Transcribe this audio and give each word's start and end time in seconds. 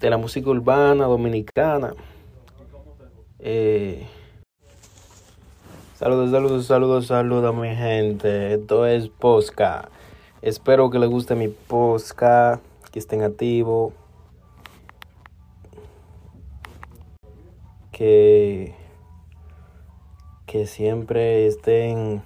De 0.00 0.08
la 0.08 0.16
música 0.16 0.48
urbana 0.48 1.04
dominicana. 1.04 1.94
Eh, 3.38 4.06
saludos, 5.94 6.30
saludos, 6.30 6.66
saludos, 6.66 7.06
saludos, 7.06 7.54
mi 7.54 7.68
gente. 7.76 8.54
Esto 8.54 8.86
es 8.86 9.08
Posca. 9.08 9.90
Espero 10.40 10.88
que 10.88 10.98
les 10.98 11.10
guste 11.10 11.34
mi 11.34 11.48
Posca, 11.48 12.60
que 12.90 12.98
estén 12.98 13.22
activos. 13.22 13.92
Que, 17.92 18.74
que 20.46 20.66
siempre 20.66 21.46
estén 21.46 22.22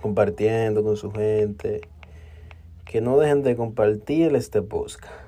compartiendo 0.00 0.84
con 0.84 0.96
su 0.96 1.10
gente. 1.10 1.80
Que 2.84 3.00
no 3.00 3.18
dejen 3.18 3.42
de 3.42 3.56
compartir 3.56 4.36
este 4.36 4.62
Posca. 4.62 5.27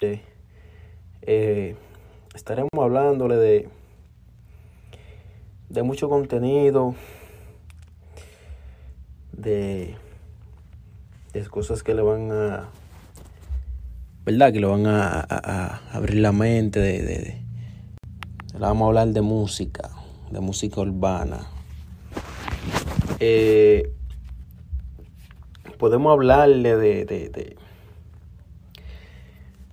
Eh, 0.00 1.74
estaremos 2.32 2.70
hablándole 2.80 3.34
de, 3.34 3.68
de 5.70 5.82
mucho 5.82 6.08
contenido, 6.08 6.94
de, 9.32 9.96
de 11.32 11.46
cosas 11.46 11.82
que 11.82 11.94
le 11.94 12.02
van 12.02 12.30
a, 12.30 12.68
¿verdad? 14.24 14.52
Que 14.52 14.60
le 14.60 14.66
van 14.66 14.86
a, 14.86 15.80
abrir 15.90 16.20
la 16.20 16.30
mente, 16.30 16.78
de, 16.78 17.42
le 18.52 18.58
vamos 18.60 18.84
a 18.84 18.88
hablar 18.88 19.08
de 19.08 19.20
música, 19.20 19.90
de 20.30 20.38
música 20.38 20.80
urbana. 20.80 21.48
Eh, 23.18 23.90
podemos 25.76 26.12
hablarle 26.12 26.76
de, 26.76 27.56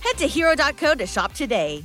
Head 0.00 0.18
to 0.18 0.26
hero.co 0.26 0.94
to 0.94 1.06
shop 1.06 1.32
today. 1.34 1.84